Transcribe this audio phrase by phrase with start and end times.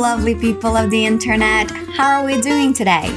[0.00, 1.70] lovely people of the internet.
[1.70, 3.14] How are we doing today?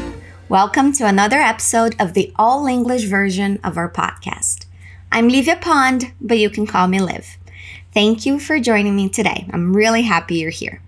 [0.50, 4.66] Welcome to another episode of the all English version of our podcast.
[5.10, 7.38] I'm Livia Pond, but you can call me Liv.
[7.94, 9.48] Thank you for joining me today.
[9.54, 10.82] I'm really happy you're here.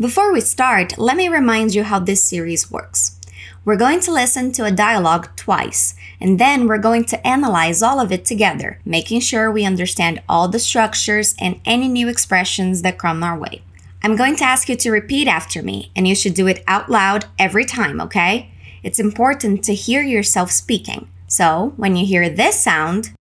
[0.00, 3.20] Before we start, let me remind you how this series works.
[3.66, 8.00] We're going to listen to a dialogue twice, and then we're going to analyze all
[8.00, 12.96] of it together, making sure we understand all the structures and any new expressions that
[12.96, 13.60] come our way.
[14.04, 16.90] I'm going to ask you to repeat after me, and you should do it out
[16.90, 18.50] loud every time, okay?
[18.82, 21.08] It's important to hear yourself speaking.
[21.26, 23.14] So, when you hear this sound,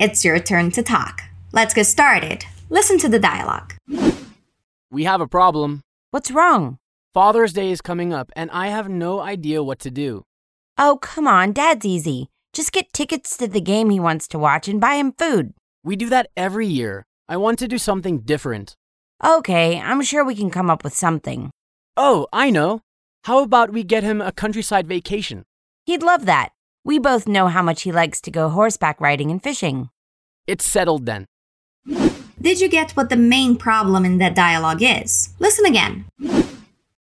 [0.00, 1.22] it's your turn to talk.
[1.52, 2.44] Let's get started.
[2.70, 3.74] Listen to the dialogue.
[4.90, 5.82] We have a problem.
[6.10, 6.78] What's wrong?
[7.14, 10.24] Father's Day is coming up, and I have no idea what to do.
[10.76, 12.30] Oh, come on, Dad's easy.
[12.52, 15.52] Just get tickets to the game he wants to watch and buy him food.
[15.84, 17.04] We do that every year.
[17.28, 18.74] I want to do something different.
[19.24, 21.50] Okay, I'm sure we can come up with something.
[21.96, 22.82] Oh, I know.
[23.24, 25.44] How about we get him a countryside vacation?
[25.86, 26.50] He'd love that.
[26.84, 29.88] We both know how much he likes to go horseback riding and fishing.
[30.46, 31.24] It's settled then.
[32.40, 35.30] Did you get what the main problem in that dialogue is?
[35.38, 36.04] Listen again.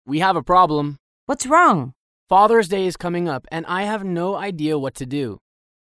[0.07, 0.97] We have a problem.
[1.27, 1.93] What's wrong?
[2.31, 5.39] Father's Day is coming up, and I have no idea what to do.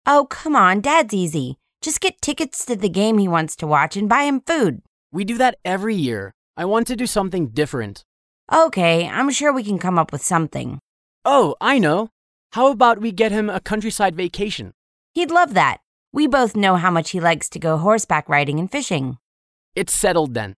[0.05, 1.57] Oh, come on, Dad's easy.
[1.81, 4.81] Just get tickets to the game he wants to watch and buy him food.
[5.13, 6.33] We do that every year.
[6.57, 8.03] I want to do something different.
[8.51, 10.79] Okay, I'm sure we can come up with something.
[11.23, 12.09] Oh, I know.
[12.53, 14.73] How about we get him a countryside vacation?
[15.13, 15.81] He'd love that.
[16.11, 19.19] We both know how much he likes to go horseback riding and fishing.
[19.75, 20.55] It's settled then.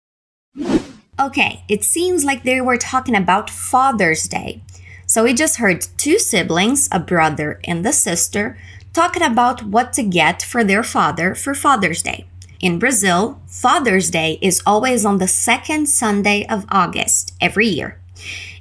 [1.19, 4.63] Okay, it seems like they were talking about Father's Day.
[5.07, 8.57] So we just heard two siblings, a brother and a sister,
[8.93, 12.27] talking about what to get for their father for Father's Day.
[12.65, 18.01] In Brazil, Father's Day is always on the second Sunday of August every year.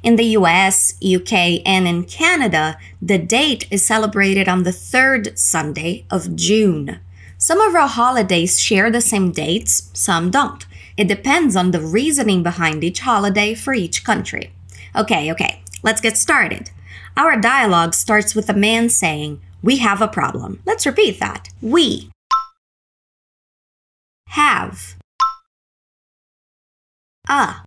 [0.03, 6.05] In the US, UK, and in Canada, the date is celebrated on the third Sunday
[6.11, 6.99] of June.
[7.37, 10.65] Some of our holidays share the same dates, some don't.
[10.97, 14.51] It depends on the reasoning behind each holiday for each country.
[14.93, 16.71] Okay, okay, let's get started.
[17.15, 20.61] Our dialogue starts with a man saying, We have a problem.
[20.65, 21.47] Let's repeat that.
[21.61, 22.09] We
[24.33, 24.95] have
[27.29, 27.63] a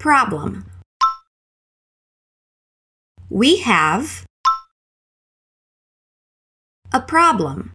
[0.00, 0.66] problem.
[3.30, 4.24] We have
[6.92, 7.72] a problem.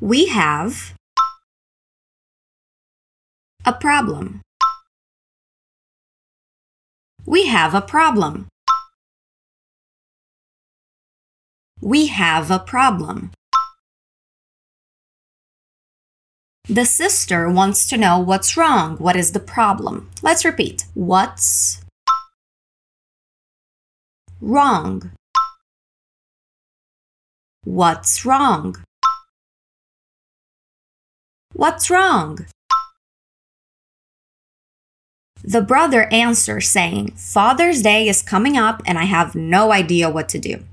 [0.00, 0.94] We have
[3.64, 4.40] a problem.
[7.24, 8.48] We have a problem.
[11.80, 13.30] We have a problem.
[16.68, 18.96] The sister wants to know what's wrong.
[18.96, 20.10] What is the problem?
[20.20, 20.84] Let's repeat.
[20.94, 21.80] What's
[24.40, 25.12] wrong?
[27.62, 28.82] What's wrong?
[31.52, 32.46] What's wrong?
[35.44, 40.28] The brother answers saying, Father's Day is coming up and I have no idea what
[40.30, 40.64] to do.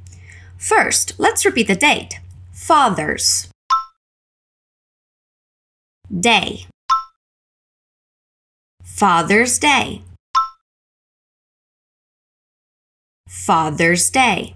[0.57, 2.19] First, let's repeat the date.
[2.51, 3.52] Father's
[6.19, 6.67] Day.
[8.83, 10.03] Father's Day.
[13.27, 14.53] Father's Day.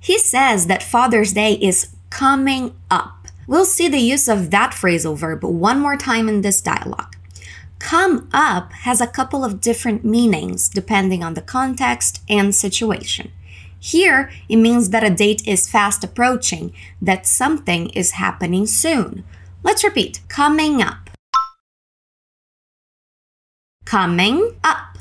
[0.00, 3.28] He says that Father's Day is coming up.
[3.46, 7.14] We'll see the use of that phrasal verb one more time in this dialogue.
[7.78, 13.30] Come up has a couple of different meanings depending on the context and situation.
[13.84, 19.24] Here, it means that a date is fast approaching, that something is happening soon.
[19.64, 21.10] Let's repeat coming up.
[23.84, 24.98] Coming up.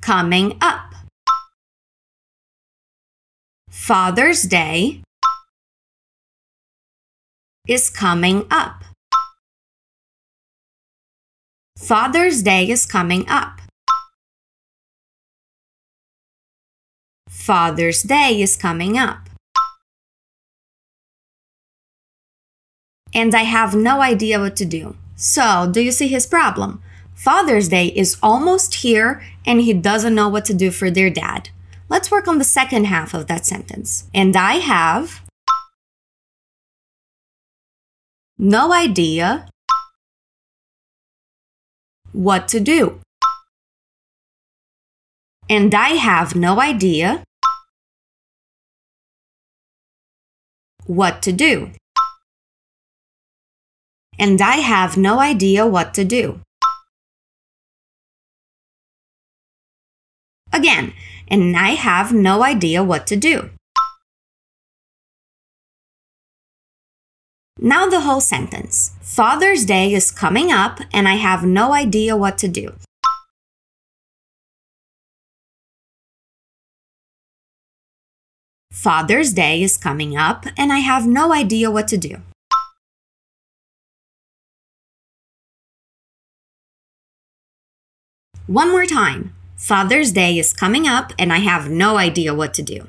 [0.00, 0.94] Coming up.
[3.68, 5.02] Father's Day
[7.66, 8.84] is coming up.
[11.76, 13.61] Father's Day is coming up.
[17.42, 19.28] Father's Day is coming up.
[23.12, 24.96] And I have no idea what to do.
[25.16, 26.80] So, do you see his problem?
[27.16, 31.48] Father's Day is almost here and he doesn't know what to do for their dad.
[31.88, 34.04] Let's work on the second half of that sentence.
[34.14, 35.22] And I have
[38.38, 39.48] no idea
[42.12, 43.00] what to do.
[45.50, 47.24] And I have no idea
[50.86, 51.70] what to do.
[54.18, 56.40] And I have no idea what to do.
[60.52, 60.92] Again,
[61.28, 63.50] and I have no idea what to do.
[67.58, 68.92] Now the whole sentence.
[69.00, 72.74] Father's Day is coming up and I have no idea what to do.
[78.72, 82.22] Father's Day is coming up and I have no idea what to do.
[88.46, 89.34] One more time.
[89.58, 92.88] Father's Day is coming up and I have no idea what to do.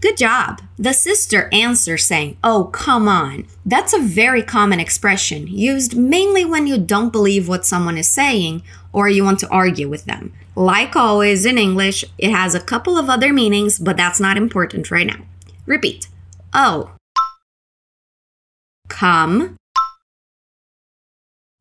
[0.00, 0.60] Good job.
[0.78, 3.46] The sister answers saying, Oh, come on.
[3.64, 8.62] That's a very common expression used mainly when you don't believe what someone is saying
[8.92, 10.34] or you want to argue with them.
[10.54, 14.90] Like always in English, it has a couple of other meanings, but that's not important
[14.90, 15.20] right now.
[15.64, 16.08] Repeat.
[16.52, 16.92] Oh.
[18.88, 19.56] Come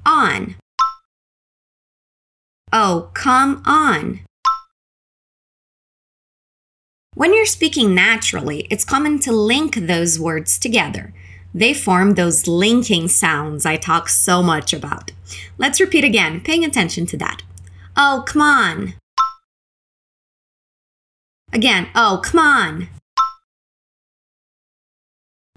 [0.06, 0.56] on.
[2.72, 4.20] Oh, come on.
[7.16, 11.14] When you're speaking naturally, it's common to link those words together.
[11.54, 15.12] They form those linking sounds I talk so much about.
[15.58, 17.42] Let's repeat again, paying attention to that.
[17.96, 18.96] Oh, come on.
[21.54, 22.90] Again, oh, come on.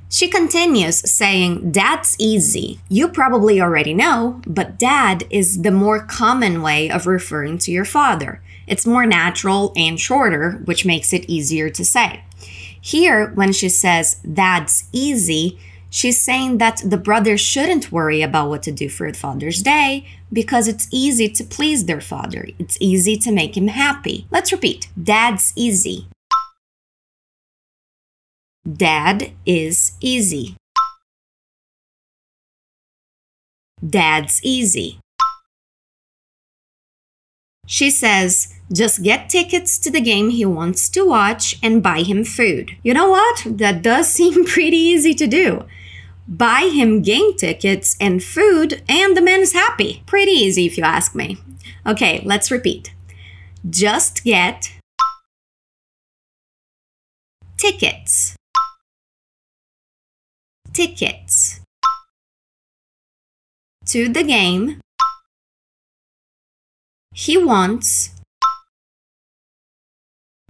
[0.08, 2.78] She continues saying, That's easy.
[2.88, 7.84] You probably already know, but dad is the more common way of referring to your
[7.84, 8.40] father.
[8.69, 12.23] It's more natural and shorter, which makes it easier to say.
[12.81, 15.59] Here, when she says, That's easy,
[15.91, 20.69] she's saying that the brothers shouldn't worry about what to do for Father's Day because
[20.69, 22.47] it's easy to please their father.
[22.59, 24.26] It's easy to make him happy.
[24.31, 26.06] Let's repeat Dad's easy.
[28.70, 30.56] Dad is easy.
[33.87, 34.99] Dad's easy.
[37.70, 42.25] She says, just get tickets to the game he wants to watch and buy him
[42.25, 42.70] food.
[42.82, 43.43] You know what?
[43.44, 45.67] That does seem pretty easy to do.
[46.26, 50.03] Buy him game tickets and food, and the man is happy.
[50.06, 51.37] Pretty easy if you ask me.
[51.87, 52.94] Okay, let's repeat.
[53.69, 54.73] Just get
[57.59, 58.35] tickets
[60.73, 61.61] tickets
[63.85, 64.81] to the game
[67.19, 68.11] he wants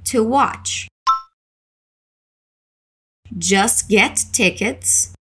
[0.05, 0.87] to watch.
[3.39, 5.15] Just get tickets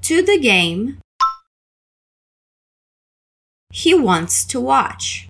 [0.00, 0.98] to the game
[3.70, 5.28] he wants to watch.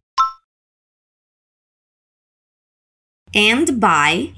[3.34, 4.34] And buy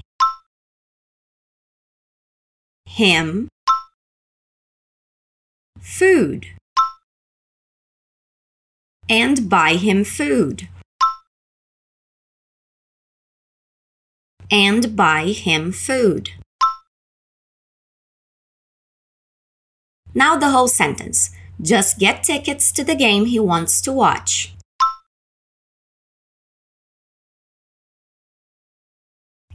[2.87, 3.47] him
[5.79, 6.47] food
[9.09, 10.69] and buy him food
[14.51, 16.31] and buy him food.
[20.13, 21.31] Now the whole sentence.
[21.61, 24.55] Just get tickets to the game he wants to watch.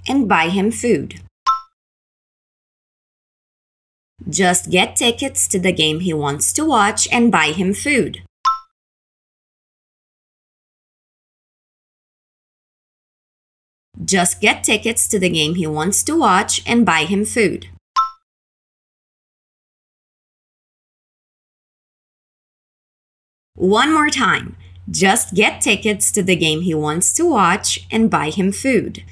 [0.06, 1.20] And buy him food.
[4.28, 8.22] Just get tickets to the game he wants to watch and buy him food.
[14.02, 17.68] Just get tickets to the game he wants to watch and buy him food.
[23.54, 24.56] One more time.
[24.90, 29.04] Just get tickets to the game he wants to watch and buy him food.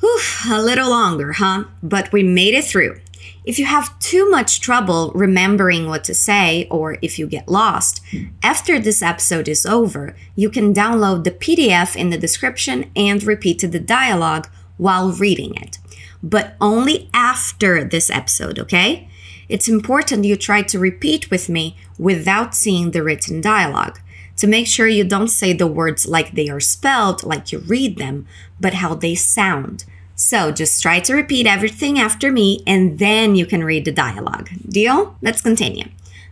[0.00, 1.64] Whew, a little longer, huh?
[1.82, 3.00] But we made it through.
[3.44, 8.02] If you have too much trouble remembering what to say, or if you get lost,
[8.42, 13.60] after this episode is over, you can download the PDF in the description and repeat
[13.60, 15.78] the dialogue while reading it.
[16.22, 19.08] But only after this episode, okay?
[19.48, 23.98] It's important you try to repeat with me without seeing the written dialogue
[24.36, 27.98] to make sure you don't say the words like they are spelled, like you read
[27.98, 28.26] them,
[28.58, 29.84] but how they sound.
[30.20, 34.50] So just try to repeat everything after me and then you can read the dialogue.
[34.68, 35.16] Deal?
[35.22, 35.86] Let's continue.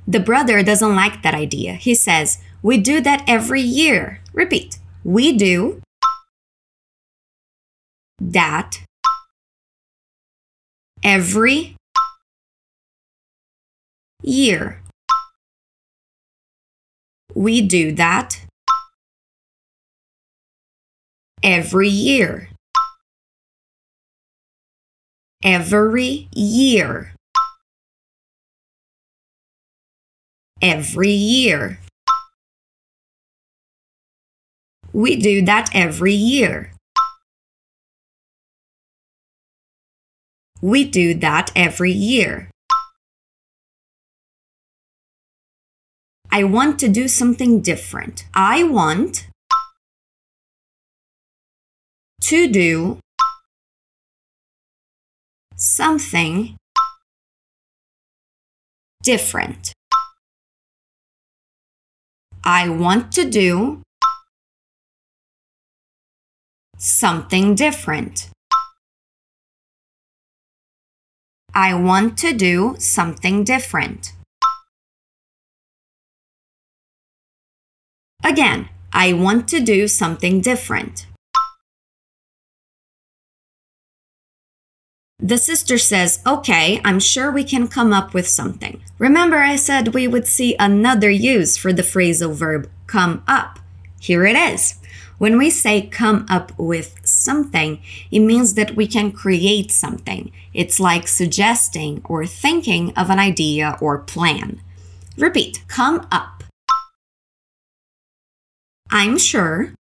[0.06, 1.72] The brother doesn't like that idea.
[1.72, 4.20] He says, We do that every year.
[4.34, 4.78] Repeat.
[5.04, 5.80] We do
[8.20, 8.80] that
[11.02, 11.74] every
[14.22, 14.82] year.
[17.34, 18.42] We do that
[21.42, 22.50] every year.
[25.42, 27.12] Every year.
[30.60, 31.78] Every year.
[34.92, 36.72] We do that every year.
[40.60, 42.50] We do that every year.
[46.32, 48.26] I want to do something different.
[48.34, 49.28] I want
[52.22, 52.98] to do
[55.58, 56.56] something
[59.02, 59.72] different.
[62.44, 63.82] I want to do
[66.78, 68.30] something different.
[71.52, 74.12] I want to do something different.
[78.22, 81.07] Again, I want to do something different.
[85.20, 88.80] The sister says, Okay, I'm sure we can come up with something.
[88.98, 93.58] Remember, I said we would see another use for the phrasal verb come up.
[94.00, 94.76] Here it is.
[95.18, 97.82] When we say come up with something,
[98.12, 100.30] it means that we can create something.
[100.54, 104.60] It's like suggesting or thinking of an idea or plan.
[105.16, 106.44] Repeat come up.
[108.88, 109.74] I'm sure.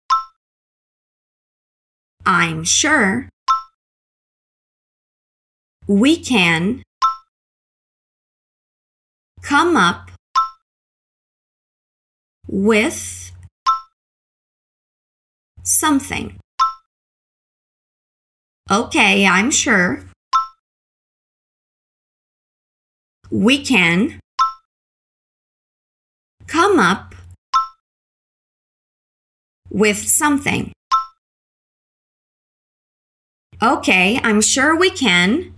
[2.24, 3.28] I'm sure
[5.86, 6.82] we can
[9.42, 10.10] come up
[12.48, 13.32] with
[15.62, 16.38] something.
[18.70, 20.04] Okay, I'm sure.
[23.30, 24.20] We can
[26.46, 27.14] come up
[29.70, 30.72] with something.
[33.62, 35.53] Okay, I'm sure we can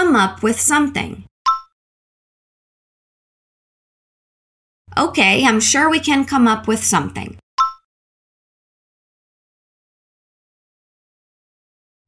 [0.00, 1.24] come up with something.
[4.96, 7.36] Okay, I'm sure we can come up with something.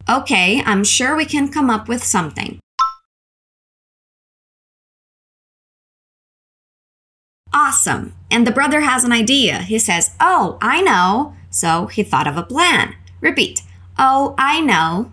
[0.08, 2.60] Okay, I'm sure we can come up with something.
[7.52, 8.14] Awesome.
[8.30, 9.58] And the brother has an idea.
[9.58, 11.34] He says, Oh, I know.
[11.50, 12.94] So he thought of a plan.
[13.20, 13.60] Repeat.
[13.98, 15.12] Oh, I know.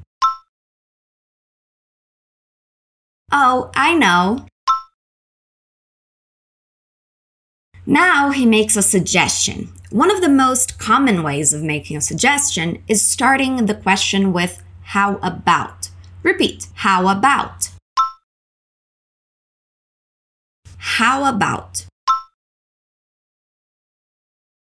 [3.32, 4.46] Oh, I know.
[7.86, 9.70] Now he makes a suggestion.
[9.92, 14.64] One of the most common ways of making a suggestion is starting the question with
[14.82, 15.90] how about.
[16.24, 17.70] Repeat, how about.
[20.78, 21.86] How about.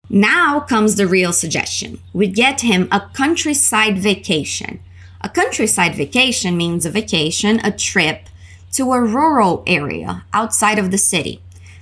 [0.08, 1.98] Now comes the real suggestion.
[2.12, 4.80] We get him a countryside vacation.
[5.20, 8.28] A countryside vacation means a vacation, a trip
[8.74, 11.40] to a rural area outside of the city.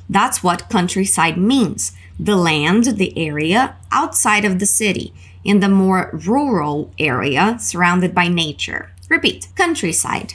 [0.09, 5.13] That's what countryside means the land, the area outside of the city,
[5.45, 8.93] in the more rural area surrounded by nature.
[9.09, 10.35] Repeat countryside.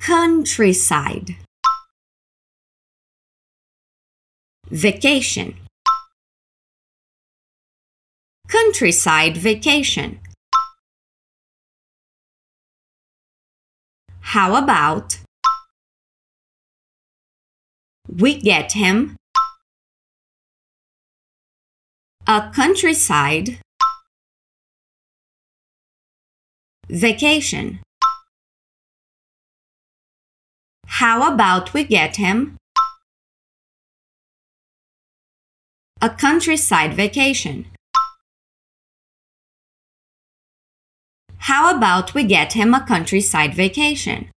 [0.00, 1.36] Countryside.
[4.70, 5.56] Vacation.
[8.48, 10.20] Countryside vacation.
[14.34, 15.18] How about
[18.06, 19.16] we get him
[22.28, 23.58] a countryside
[26.88, 27.80] vacation?
[30.86, 32.56] How about we get him
[36.00, 37.66] a countryside vacation?
[41.44, 44.30] How about we get him a countryside vacation?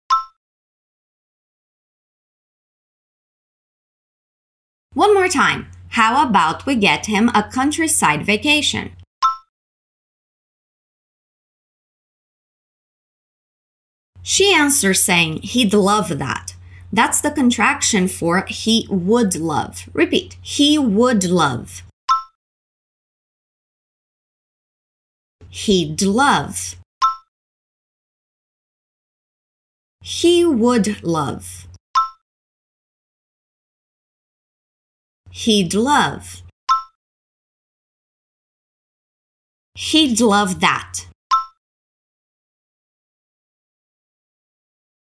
[4.93, 5.69] One more time.
[5.91, 8.93] How about we get him a countryside vacation?
[14.23, 16.55] She answers saying he'd love that.
[16.93, 19.89] That's the contraction for he would love.
[19.95, 20.37] Repeat.
[20.43, 21.83] He would love.
[25.49, 26.77] He'd love.
[30.03, 31.69] He would love.
[35.31, 36.43] He'd love.
[39.75, 41.07] He'd love that.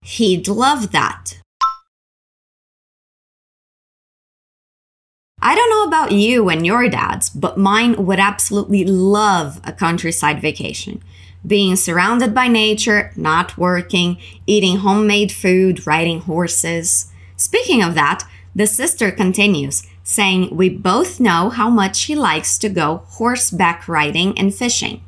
[0.03, 1.41] He'd love that.
[5.41, 10.41] I don't know about you and your dads, but mine would absolutely love a countryside
[10.41, 11.03] vacation.
[11.47, 17.11] Being surrounded by nature, not working, eating homemade food, riding horses.
[17.37, 22.69] Speaking of that, the sister continues, saying, We both know how much he likes to
[22.69, 25.03] go horseback riding and fishing.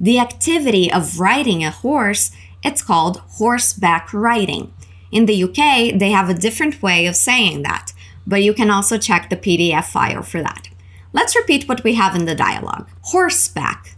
[0.00, 2.30] The activity of riding a horse,
[2.62, 4.72] it's called horseback riding.
[5.12, 7.92] In the UK, they have a different way of saying that
[8.26, 10.68] but you can also check the PDF file for that.
[11.12, 13.95] Let's repeat what we have in the dialogue horseback,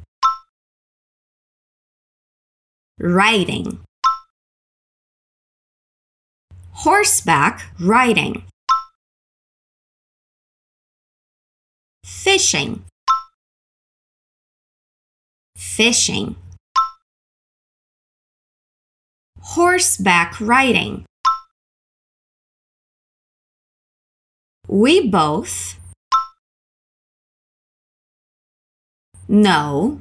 [2.98, 3.80] riding,
[6.70, 8.42] horseback riding,
[12.04, 12.84] fishing,
[15.56, 16.36] fishing,
[19.40, 21.04] horseback riding.
[24.66, 25.76] We both
[29.26, 30.00] know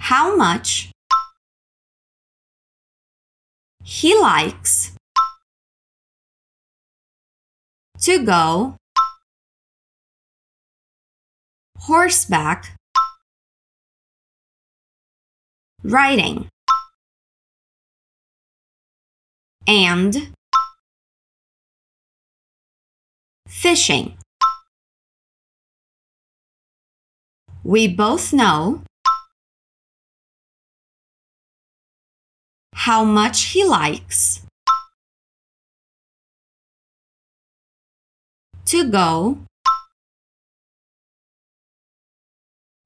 [0.00, 0.90] how much
[3.84, 4.92] he likes
[8.00, 8.76] to go
[11.78, 12.76] horseback
[15.82, 16.48] riding
[19.66, 20.32] and
[23.46, 24.16] fishing.
[27.62, 28.82] We both know
[32.84, 34.40] how much he likes.
[38.64, 39.40] To go.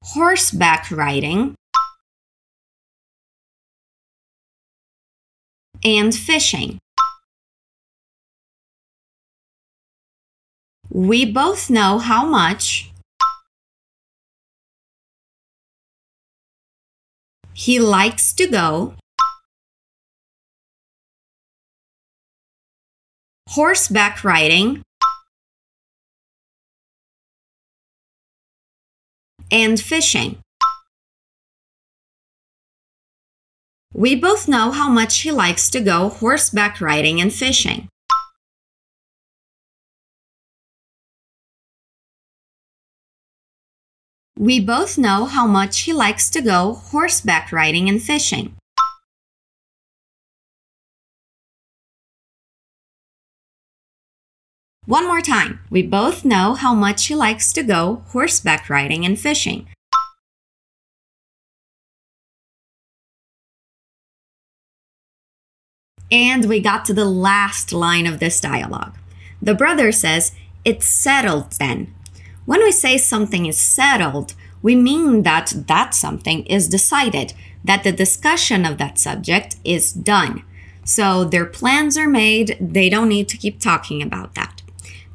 [0.03, 1.55] Horseback riding.
[5.81, 6.77] And fishing.
[10.89, 12.91] We both know how much
[17.53, 18.95] he likes to go
[23.55, 24.83] horseback riding
[29.49, 30.39] and fishing.
[33.93, 37.87] We both know how much he likes to go horseback riding and fishing.
[44.37, 48.57] We both know how much he likes to go horseback riding and fishing.
[54.85, 55.61] One more time.
[55.71, 59.67] We both know how much he likes to go horseback riding and fishing.
[66.11, 68.95] And we got to the last line of this dialogue.
[69.41, 71.91] The brother says, It's settled then.
[72.45, 77.91] When we say something is settled, we mean that that something is decided, that the
[77.91, 80.43] discussion of that subject is done.
[80.83, 84.61] So their plans are made, they don't need to keep talking about that.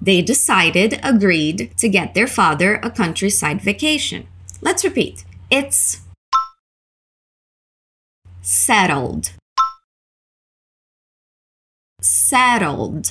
[0.00, 4.26] They decided, agreed to get their father a countryside vacation.
[4.62, 5.24] Let's repeat.
[5.50, 6.00] It's
[8.40, 9.32] settled.
[12.00, 13.10] Settled.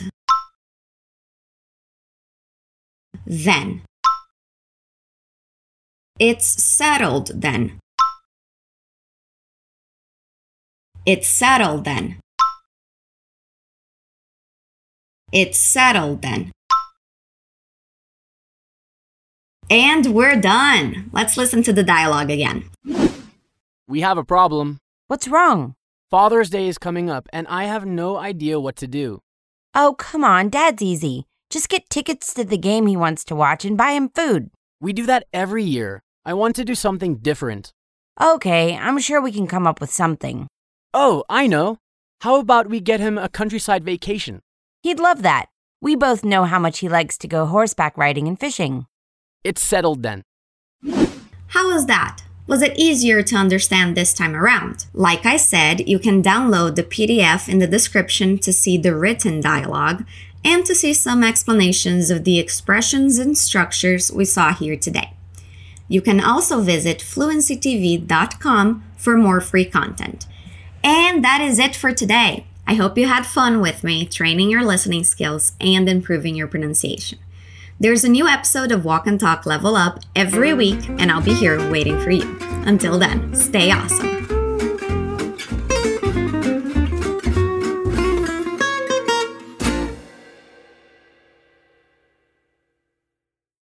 [3.26, 3.82] Then.
[6.20, 7.80] It's settled then.
[11.06, 12.18] It's settled then.
[15.32, 16.52] It's settled then.
[19.70, 21.10] And we're done.
[21.14, 22.70] Let's listen to the dialogue again.
[23.88, 24.80] We have a problem.
[25.08, 25.76] What's wrong?
[26.10, 29.20] Father's Day is coming up, and I have no idea what to do.
[29.76, 31.26] Oh, come on, Dad's easy.
[31.52, 34.50] Just get tickets to the game he wants to watch and buy him food.
[34.82, 36.02] We do that every year.
[36.26, 37.72] I want to do something different.
[38.20, 40.48] Okay, I'm sure we can come up with something.
[40.96, 41.78] Oh, I know.
[42.22, 44.42] How about we get him a countryside vacation?
[44.82, 45.46] He'd love that.
[45.80, 48.88] We both know how much he likes to go horseback riding and fishing.
[49.44, 50.24] It's settled then.
[51.48, 52.22] How was that?
[52.46, 54.88] Was it easier to understand this time around?
[54.94, 59.40] Like I said, you can download the PDF in the description to see the written
[59.40, 60.04] dialogue
[60.44, 65.14] and to see some explanations of the expressions and structures we saw here today.
[65.88, 70.28] You can also visit fluencytv.com for more free content.
[70.84, 72.46] And that is it for today.
[72.68, 77.20] I hope you had fun with me training your listening skills and improving your pronunciation.
[77.82, 81.34] There's a new episode of Walk and Talk Level Up every week, and I'll be
[81.34, 82.38] here waiting for you.
[82.66, 84.19] Until then, stay awesome.